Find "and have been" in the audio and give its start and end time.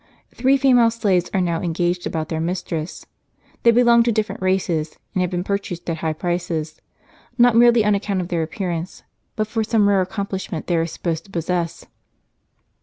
5.13-5.43